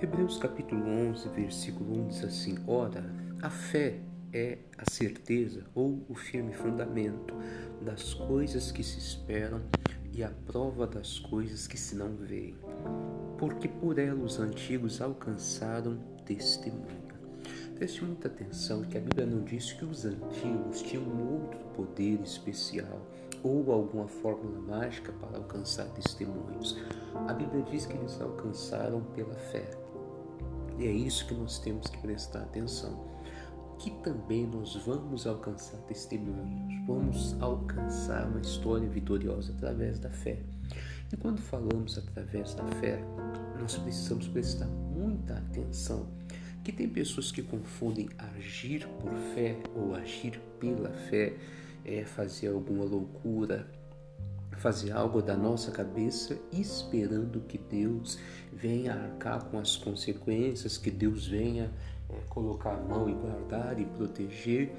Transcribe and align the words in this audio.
Hebreus 0.00 0.38
capítulo 0.38 0.88
11, 1.10 1.28
versículo 1.30 2.02
1 2.02 2.06
diz 2.06 2.24
assim: 2.24 2.56
Ora, 2.68 3.04
a 3.42 3.50
fé 3.50 3.98
é 4.32 4.58
a 4.78 4.88
certeza 4.88 5.64
ou 5.74 6.04
o 6.08 6.14
firme 6.14 6.52
fundamento 6.52 7.34
das 7.82 8.14
coisas 8.14 8.70
que 8.70 8.84
se 8.84 8.96
esperam 8.96 9.60
e 10.12 10.22
a 10.22 10.30
prova 10.46 10.86
das 10.86 11.18
coisas 11.18 11.66
que 11.66 11.76
se 11.76 11.96
não 11.96 12.14
veem, 12.14 12.54
porque 13.38 13.66
por 13.66 13.98
ela 13.98 14.22
os 14.22 14.38
antigos 14.38 15.00
alcançaram 15.00 15.98
testemunho. 16.24 17.08
Preste 17.74 18.04
muita 18.04 18.28
atenção 18.28 18.82
que 18.82 18.96
a 18.96 19.00
Bíblia 19.00 19.26
não 19.26 19.42
diz 19.42 19.72
que 19.72 19.84
os 19.84 20.04
antigos 20.04 20.80
tinham 20.80 21.04
outro 21.32 21.58
poder 21.74 22.20
especial 22.22 23.04
ou 23.42 23.72
alguma 23.72 24.06
fórmula 24.06 24.60
mágica 24.60 25.12
para 25.12 25.38
alcançar 25.38 25.86
testemunhos. 25.90 26.76
A 27.26 27.32
Bíblia 27.32 27.62
diz 27.70 27.86
que 27.86 27.96
eles 27.96 28.20
alcançaram 28.20 29.00
pela 29.14 29.34
fé. 29.34 29.87
E 30.78 30.86
é 30.86 30.90
isso 30.90 31.26
que 31.26 31.34
nós 31.34 31.58
temos 31.58 31.88
que 31.88 31.98
prestar 31.98 32.42
atenção. 32.42 33.04
Que 33.78 33.90
também 34.02 34.46
nós 34.46 34.76
vamos 34.86 35.26
alcançar 35.26 35.78
testemunhos, 35.82 36.86
vamos 36.86 37.36
alcançar 37.40 38.28
uma 38.28 38.40
história 38.40 38.88
vitoriosa 38.88 39.52
através 39.52 39.98
da 39.98 40.10
fé. 40.10 40.38
E 41.12 41.16
quando 41.16 41.40
falamos 41.40 41.98
através 41.98 42.54
da 42.54 42.64
fé, 42.80 43.00
nós 43.60 43.76
precisamos 43.76 44.28
prestar 44.28 44.66
muita 44.66 45.34
atenção 45.34 46.06
que 46.68 46.72
tem 46.72 46.88
pessoas 46.88 47.32
que 47.32 47.42
confundem 47.42 48.10
agir 48.18 48.86
por 49.00 49.14
fé 49.34 49.56
ou 49.74 49.94
agir 49.94 50.38
pela 50.60 50.90
fé, 50.90 51.34
é 51.82 52.04
fazer 52.04 52.48
alguma 52.48 52.84
loucura, 52.84 53.66
fazer 54.58 54.92
algo 54.92 55.22
da 55.22 55.36
nossa 55.36 55.70
cabeça 55.70 56.38
esperando 56.52 57.40
que 57.40 57.58
Deus 57.58 58.18
venha 58.52 58.94
arcar 58.94 59.44
com 59.46 59.58
as 59.58 59.76
consequências, 59.76 60.76
que 60.76 60.90
Deus 60.90 61.26
venha 61.26 61.70
é, 62.10 62.14
colocar 62.28 62.72
a 62.72 62.80
mão 62.80 63.08
e 63.08 63.14
guardar 63.14 63.78
e 63.80 63.84
proteger 63.84 64.72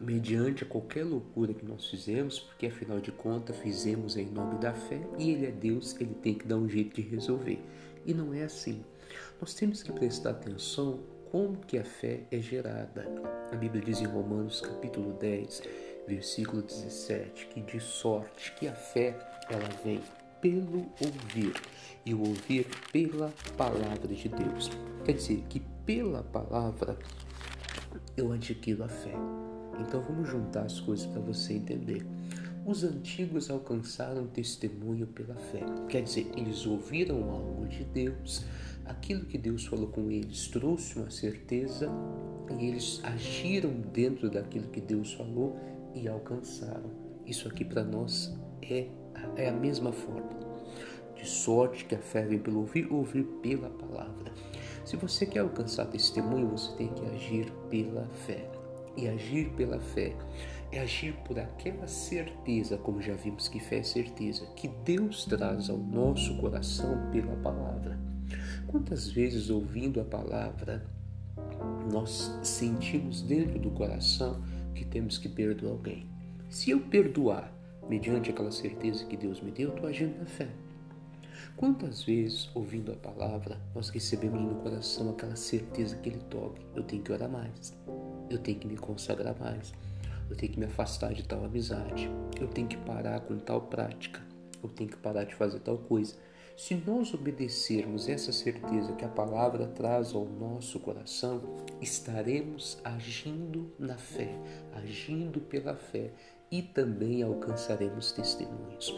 mediante 0.00 0.64
qualquer 0.64 1.04
loucura 1.04 1.54
que 1.54 1.64
nós 1.64 1.86
fizemos, 1.86 2.38
porque 2.38 2.66
afinal 2.66 3.00
de 3.00 3.10
contas 3.12 3.56
fizemos 3.56 4.16
em 4.16 4.26
nome 4.26 4.58
da 4.58 4.72
fé 4.72 5.00
e 5.18 5.30
Ele 5.30 5.46
é 5.46 5.50
Deus, 5.50 5.94
Ele 6.00 6.14
tem 6.14 6.34
que 6.34 6.46
dar 6.46 6.56
um 6.56 6.68
jeito 6.68 7.00
de 7.00 7.02
resolver. 7.08 7.60
E 8.04 8.12
não 8.12 8.34
é 8.34 8.44
assim. 8.44 8.84
Nós 9.40 9.54
temos 9.54 9.82
que 9.82 9.92
prestar 9.92 10.30
atenção 10.30 11.00
como 11.30 11.56
que 11.56 11.78
a 11.78 11.84
fé 11.84 12.20
é 12.30 12.38
gerada. 12.38 13.06
A 13.50 13.56
Bíblia 13.56 13.82
diz 13.82 14.00
em 14.00 14.06
Romanos 14.06 14.60
capítulo 14.60 15.12
10, 15.14 15.62
versículo 16.06 16.62
17, 16.62 17.46
que 17.46 17.60
de 17.60 17.80
sorte 17.80 18.52
que 18.52 18.68
a 18.68 18.74
fé 18.74 19.16
ela 19.48 19.68
vem 19.84 20.00
pelo 20.40 20.86
ouvir 21.00 21.54
e 22.04 22.12
o 22.12 22.20
ouvir 22.20 22.66
pela 22.92 23.32
palavra 23.56 24.14
de 24.14 24.28
Deus. 24.28 24.70
Quer 25.04 25.12
dizer 25.12 25.42
que 25.48 25.60
pela 25.86 26.22
palavra 26.22 26.98
eu 28.16 28.32
adquiro 28.32 28.84
a 28.84 28.88
fé. 28.88 29.14
Então 29.80 30.02
vamos 30.02 30.28
juntar 30.28 30.62
as 30.62 30.80
coisas 30.80 31.06
para 31.06 31.20
você 31.20 31.54
entender. 31.54 32.04
Os 32.66 32.82
antigos 32.82 33.50
alcançaram 33.50 34.26
testemunho 34.26 35.06
pela 35.06 35.34
fé, 35.34 35.60
quer 35.88 36.02
dizer, 36.02 36.30
eles 36.34 36.64
ouviram 36.64 37.30
algo 37.30 37.66
de 37.66 37.84
Deus, 37.84 38.42
aquilo 38.86 39.26
que 39.26 39.36
Deus 39.36 39.66
falou 39.66 39.88
com 39.88 40.10
eles 40.10 40.48
trouxe 40.48 40.98
uma 40.98 41.10
certeza 41.10 41.90
e 42.58 42.66
eles 42.66 43.00
agiram 43.02 43.70
dentro 43.70 44.30
daquilo 44.30 44.68
que 44.68 44.80
Deus 44.80 45.12
falou 45.12 45.58
e 45.94 46.08
alcançaram. 46.08 46.90
Isso 47.26 47.48
aqui 47.48 47.64
para 47.64 47.84
nós 47.84 48.36
é, 48.62 48.88
é 49.36 49.48
a 49.48 49.52
mesma 49.52 49.92
forma. 49.92 50.28
De 51.14 51.26
sorte 51.26 51.84
que 51.84 51.94
a 51.94 51.98
fé 51.98 52.22
vem 52.22 52.38
pelo 52.38 52.60
ouvir, 52.60 52.92
ouvir 52.92 53.24
pela 53.42 53.70
palavra. 53.70 54.32
Se 54.84 54.96
você 54.96 55.24
quer 55.24 55.40
alcançar 55.40 55.86
testemunho, 55.86 56.48
você 56.48 56.76
tem 56.76 56.88
que 56.88 57.04
agir 57.06 57.50
pela 57.70 58.06
fé. 58.26 58.46
E 58.96 59.08
agir 59.08 59.50
pela 59.56 59.80
fé 59.80 60.14
é 60.70 60.80
agir 60.80 61.14
por 61.24 61.38
aquela 61.38 61.86
certeza, 61.86 62.76
como 62.76 63.00
já 63.00 63.14
vimos 63.14 63.48
que 63.48 63.60
fé 63.60 63.78
é 63.78 63.82
certeza, 63.82 64.46
que 64.56 64.68
Deus 64.68 65.24
traz 65.24 65.70
ao 65.70 65.78
nosso 65.78 66.36
coração 66.38 67.10
pela 67.10 67.34
palavra. 67.36 67.98
Quantas 68.66 69.08
vezes 69.08 69.50
ouvindo 69.50 70.00
a 70.00 70.04
palavra 70.04 70.84
nós 71.90 72.38
sentimos 72.42 73.22
dentro 73.22 73.58
do 73.58 73.70
coração 73.70 74.42
que 74.74 74.84
temos 74.84 75.18
que 75.18 75.28
perdoar 75.28 75.72
alguém. 75.72 76.06
Se 76.50 76.70
eu 76.70 76.80
perdoar, 76.80 77.52
mediante 77.88 78.30
aquela 78.30 78.50
certeza 78.50 79.04
que 79.06 79.16
Deus 79.16 79.40
me 79.40 79.50
deu, 79.50 79.68
eu 79.70 79.74
estou 79.74 79.88
agindo 79.88 80.18
na 80.18 80.26
fé. 80.26 80.48
Quantas 81.56 82.02
vezes, 82.02 82.50
ouvindo 82.54 82.92
a 82.92 82.96
palavra, 82.96 83.60
nós 83.74 83.88
recebemos 83.88 84.40
no 84.40 84.56
coração 84.56 85.10
aquela 85.10 85.36
certeza 85.36 85.96
que 85.96 86.08
Ele 86.08 86.18
toque? 86.28 86.64
Eu 86.74 86.82
tenho 86.82 87.02
que 87.02 87.12
orar 87.12 87.30
mais, 87.30 87.72
eu 88.28 88.38
tenho 88.38 88.58
que 88.58 88.66
me 88.66 88.76
consagrar 88.76 89.38
mais, 89.38 89.72
eu 90.28 90.36
tenho 90.36 90.52
que 90.52 90.58
me 90.58 90.66
afastar 90.66 91.14
de 91.14 91.22
tal 91.22 91.44
amizade, 91.44 92.10
eu 92.40 92.48
tenho 92.48 92.66
que 92.66 92.76
parar 92.78 93.20
com 93.20 93.38
tal 93.38 93.62
prática, 93.62 94.20
eu 94.62 94.68
tenho 94.68 94.90
que 94.90 94.96
parar 94.96 95.24
de 95.24 95.34
fazer 95.34 95.60
tal 95.60 95.78
coisa. 95.78 96.16
Se 96.56 96.76
nós 96.76 97.12
obedecermos 97.12 98.08
essa 98.08 98.30
certeza 98.30 98.92
que 98.92 99.04
a 99.04 99.08
palavra 99.08 99.66
traz 99.66 100.14
ao 100.14 100.24
nosso 100.24 100.78
coração, 100.78 101.42
estaremos 101.80 102.78
agindo 102.84 103.72
na 103.76 103.98
fé, 103.98 104.38
agindo 104.72 105.40
pela 105.40 105.74
fé 105.74 106.12
e 106.52 106.62
também 106.62 107.24
alcançaremos 107.24 108.12
testemunhos. 108.12 108.94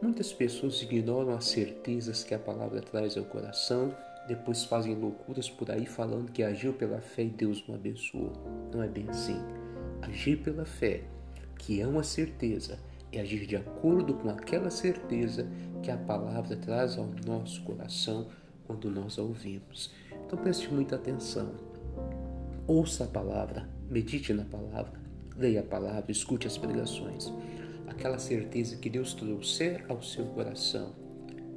Muitas 0.00 0.32
pessoas 0.32 0.80
ignoram 0.80 1.34
as 1.34 1.44
certezas 1.44 2.24
que 2.24 2.34
a 2.34 2.38
palavra 2.38 2.80
traz 2.80 3.18
ao 3.18 3.24
coração, 3.24 3.94
depois 4.26 4.64
fazem 4.64 4.94
loucuras 4.94 5.50
por 5.50 5.70
aí 5.70 5.84
falando 5.84 6.32
que 6.32 6.42
agiu 6.42 6.72
pela 6.72 7.02
fé 7.02 7.24
e 7.24 7.30
Deus 7.30 7.62
não 7.68 7.74
abençoou. 7.74 8.32
Não 8.72 8.82
é 8.82 8.88
bem 8.88 9.06
assim. 9.10 9.36
Agir 10.00 10.38
pela 10.38 10.64
fé, 10.64 11.02
que 11.58 11.82
é 11.82 11.86
uma 11.86 12.02
certeza, 12.02 12.78
é 13.18 13.20
agir 13.20 13.46
de 13.46 13.56
acordo 13.56 14.14
com 14.14 14.28
aquela 14.28 14.70
certeza 14.70 15.48
que 15.82 15.90
a 15.90 15.96
palavra 15.96 16.56
traz 16.56 16.96
ao 16.96 17.08
nosso 17.26 17.62
coração 17.62 18.28
quando 18.66 18.90
nós 18.90 19.18
a 19.18 19.22
ouvimos. 19.22 19.92
Então 20.26 20.38
preste 20.38 20.72
muita 20.72 20.96
atenção. 20.96 21.52
Ouça 22.66 23.04
a 23.04 23.06
palavra, 23.06 23.68
medite 23.90 24.32
na 24.32 24.44
palavra, 24.44 24.92
leia 25.36 25.60
a 25.60 25.64
palavra, 25.64 26.10
escute 26.10 26.46
as 26.46 26.56
pregações. 26.56 27.32
Aquela 27.86 28.18
certeza 28.18 28.76
que 28.76 28.88
Deus 28.88 29.12
trouxer 29.14 29.84
ao 29.88 30.02
seu 30.02 30.24
coração 30.26 30.94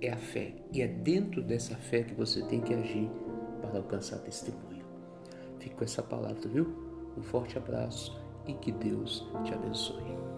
é 0.00 0.10
a 0.10 0.16
fé. 0.16 0.54
E 0.72 0.82
é 0.82 0.88
dentro 0.88 1.42
dessa 1.42 1.76
fé 1.76 2.02
que 2.02 2.14
você 2.14 2.42
tem 2.42 2.60
que 2.60 2.74
agir 2.74 3.08
para 3.60 3.78
alcançar 3.78 4.18
testemunho. 4.18 4.84
Fique 5.58 5.74
com 5.74 5.84
essa 5.84 6.02
palavra, 6.02 6.48
viu? 6.48 6.66
Um 7.16 7.22
forte 7.22 7.56
abraço 7.56 8.20
e 8.46 8.52
que 8.52 8.72
Deus 8.72 9.26
te 9.44 9.54
abençoe. 9.54 10.35